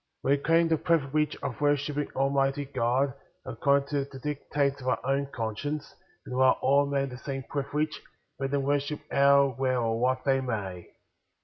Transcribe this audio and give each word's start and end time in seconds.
11. 0.23 0.37
We 0.39 0.43
claim 0.43 0.67
the 0.67 0.77
privilege 0.77 1.37
of 1.43 1.61
worshiping 1.61 2.07
Al 2.15 2.31
mighty 2.31 2.65
God 2.65 3.13
according 3.45 3.87
to 3.89 4.05
the 4.05 4.17
dictates 4.17 4.81
of 4.81 4.87
our 4.87 4.99
own 5.05 5.27
conscience, 5.27 5.93
and 6.25 6.33
allow 6.33 6.53
all 6.53 6.87
men 6.87 7.09
the 7.09 7.19
same 7.19 7.43
privilege, 7.43 8.01
let 8.39 8.49
them 8.49 8.63
worship 8.63 9.01
how, 9.11 9.53
where, 9.57 9.77
or 9.79 9.99
what 10.01 10.23
they 10.25 10.41
may. 10.41 10.87